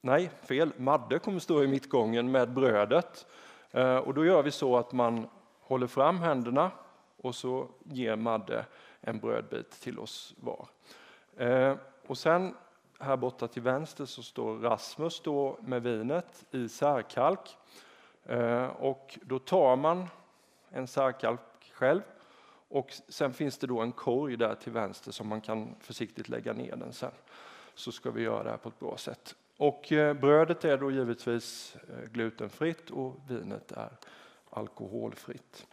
[0.01, 0.71] nej, fel.
[0.77, 3.27] Madde kommer stå i mittgången med brödet.
[3.71, 5.27] Eh, och då gör vi så att man
[5.59, 6.71] håller fram händerna
[7.17, 8.65] och så ger Madde
[8.99, 10.67] en brödbit till oss var.
[11.37, 11.75] Eh,
[12.07, 12.55] och sen
[12.99, 17.57] här borta till vänster så står Rasmus då med vinet i särkalk.
[18.25, 20.07] Eh, och då tar man
[20.69, 21.39] en särkalk
[21.73, 22.01] själv
[22.71, 26.53] och sen finns det då en korg där till vänster som man kan försiktigt lägga
[26.53, 27.11] ner den sen.
[27.75, 29.35] Så ska vi göra det här på ett bra sätt.
[29.57, 33.89] Och eh, brödet är då givetvis eh, glutenfritt och vinet är
[34.49, 35.67] alkoholfritt.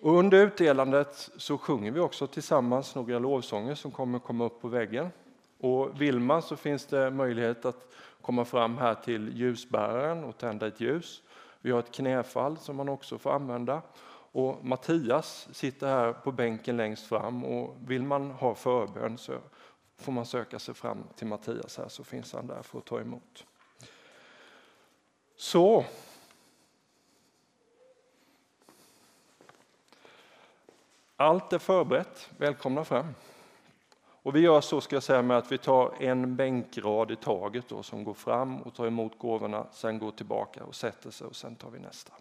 [0.00, 4.68] Och under utdelandet så sjunger vi också tillsammans några lovsånger som kommer komma upp på
[4.68, 5.10] väggen.
[5.60, 10.66] Och vill man så finns det möjlighet att komma fram här till ljusbäraren och tända
[10.66, 11.22] ett ljus.
[11.64, 13.82] Vi har ett knäfall som man också får använda.
[14.32, 19.32] Och Mattias sitter här på bänken längst fram och vill man ha förbön så
[19.96, 23.00] får man söka sig fram till Mattias här så finns han där för att ta
[23.00, 23.46] emot.
[25.36, 25.84] Så.
[31.16, 32.30] Allt är förberett.
[32.38, 33.14] Välkomna fram.
[34.24, 37.68] Och vi gör så ska jag säga med att vi tar en bänkrad i taget
[37.68, 41.36] då, som går fram och tar emot gåvorna, sen går tillbaka och sätter sig och
[41.36, 42.12] sen tar vi nästa.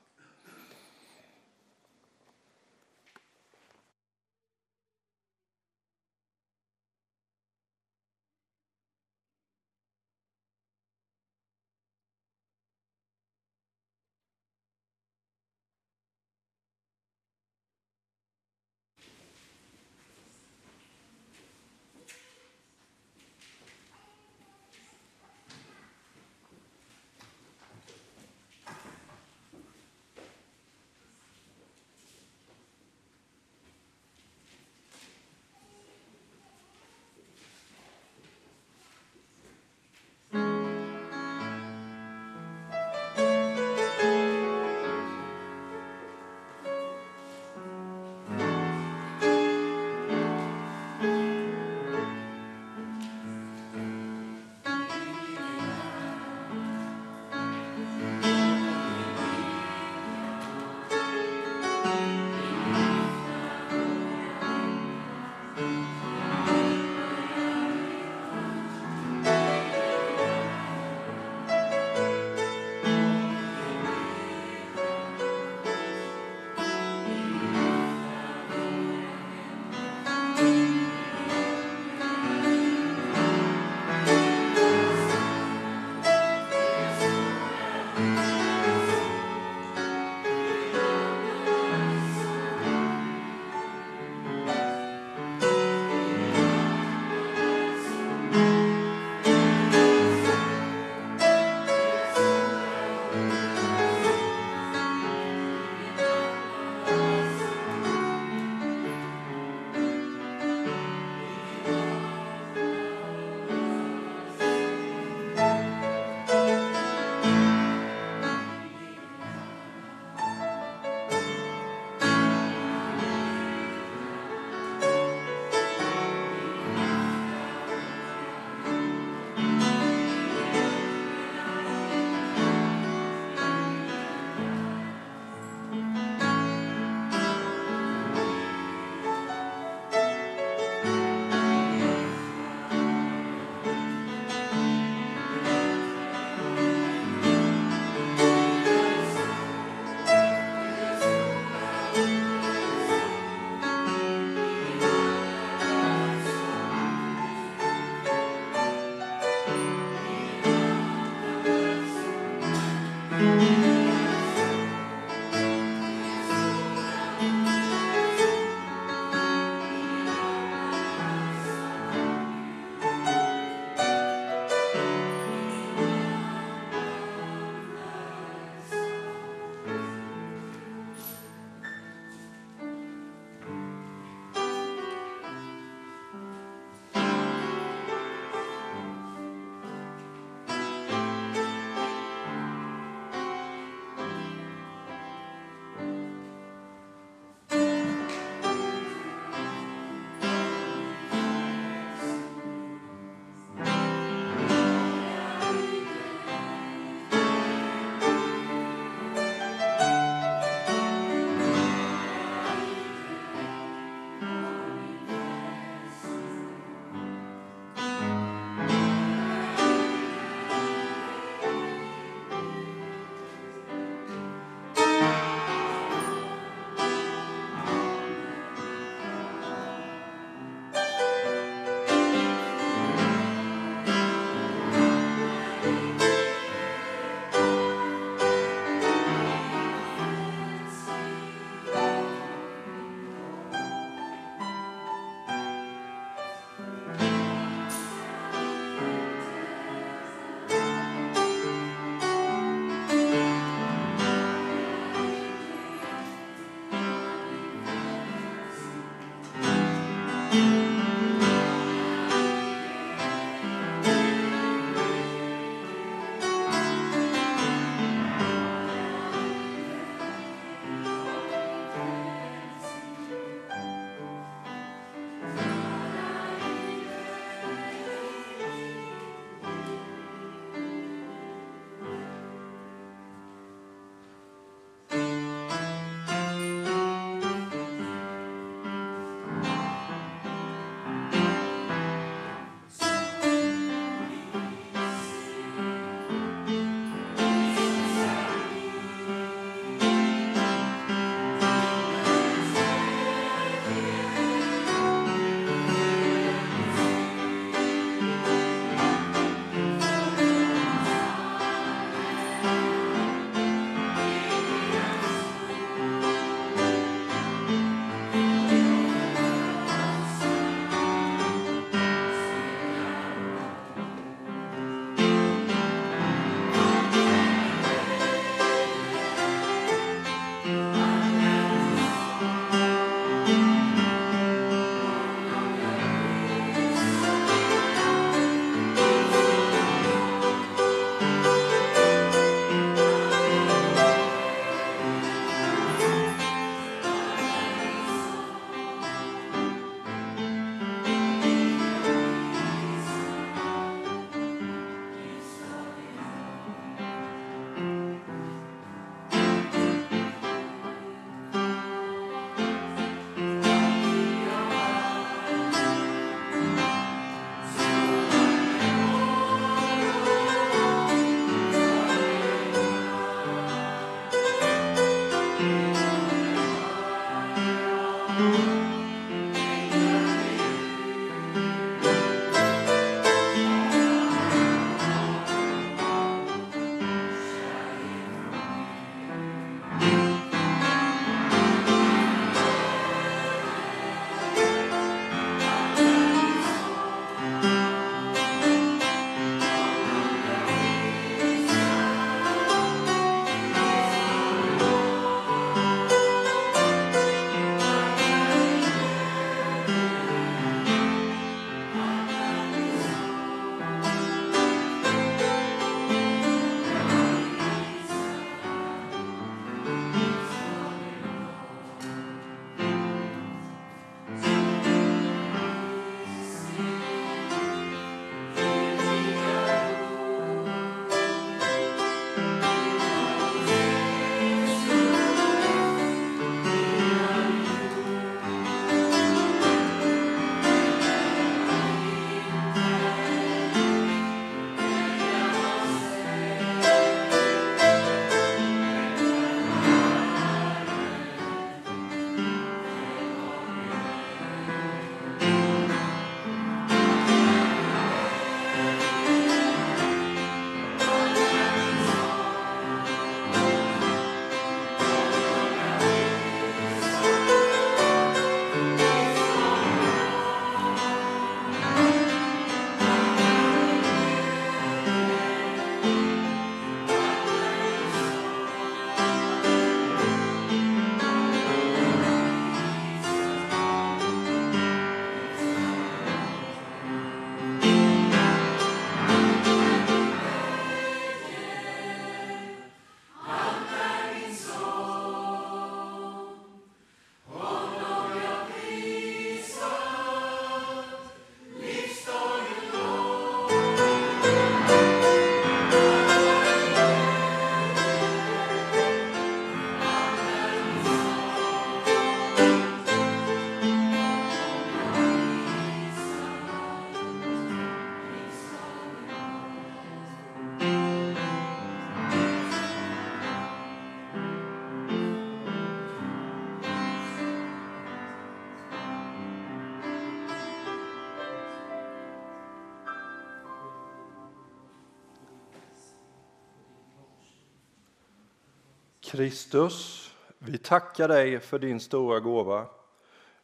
[539.13, 540.09] Kristus,
[540.39, 542.65] vi tackar dig för din stora gåva.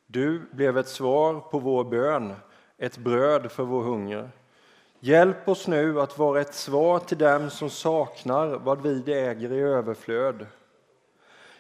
[0.08, 2.34] Du blev ett svar på vår bön,
[2.78, 4.30] ett bröd för vår hunger.
[5.00, 9.60] Hjälp oss nu att vara ett svar till dem som saknar vad vi äger i
[9.60, 10.46] överflöd.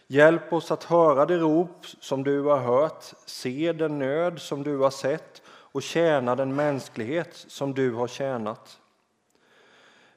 [0.07, 4.77] Hjälp oss att höra det rop som du har hört, se den nöd som du
[4.77, 8.79] har sett och tjäna den mänsklighet som du har tjänat.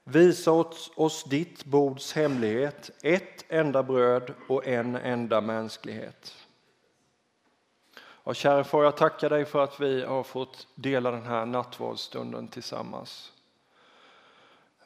[0.04, 6.34] Visa oss, oss ditt bords hemlighet, ett enda bröd och en enda mänsklighet.
[8.24, 12.48] Ja, kära far, jag tackar dig för att vi har fått dela den här nattvardsstunden
[12.48, 13.32] tillsammans.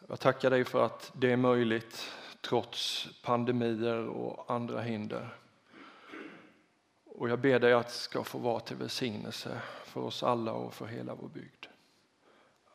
[0.09, 5.37] Jag tackar dig för att det är möjligt trots pandemier och andra hinder.
[7.05, 10.75] Och jag ber dig att det ska få vara till välsignelse för oss alla och
[10.75, 11.67] för hela vår bygd.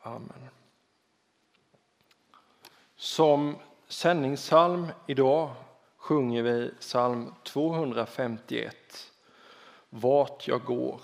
[0.02, 0.61] Amen.
[3.02, 3.56] Som
[3.88, 5.50] sändningssalm idag
[5.96, 8.76] sjunger vi psalm 251,
[9.90, 11.00] Vart jag går.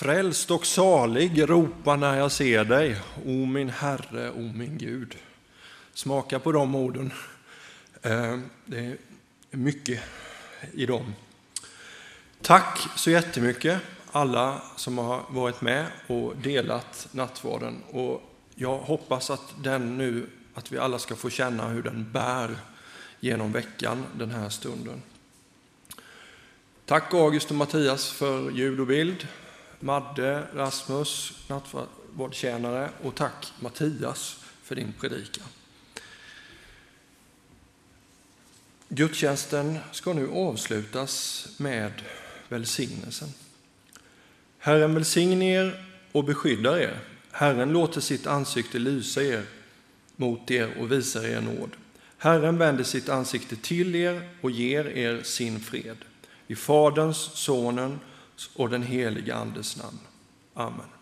[0.00, 5.16] Frälst och salig ropar när jag ser dig, o min Herre, o min Gud.
[5.94, 7.12] Smaka på de orden.
[8.02, 8.96] Eh, det är
[9.50, 10.02] mycket
[10.72, 11.14] i dem.
[12.42, 13.80] Tack så jättemycket
[14.12, 17.82] alla som har varit med och delat nattvarden.
[17.90, 18.22] Och
[18.54, 22.56] jag hoppas att den nu, att vi alla ska få känna hur den bär
[23.20, 25.02] genom veckan den här stunden.
[26.86, 29.26] Tack August och Mattias för ljud och bild.
[29.80, 35.46] Madde, Rasmus, nattvardstjänare och tack Mattias för din predikan.
[38.88, 41.92] Gudstjänsten ska nu avslutas med
[42.48, 43.28] välsignelsen.
[44.58, 47.00] Herren välsigne er och beskyddar er.
[47.30, 49.42] Herren låter sitt ansikte lysa er
[50.16, 51.70] mot er och visar er nåd.
[52.18, 55.96] Herren vänder sitt ansikte till er och ger er sin fred.
[56.46, 58.00] I Faderns, Sonens
[58.56, 59.98] och den helige Andes namn.
[60.54, 60.99] Amen.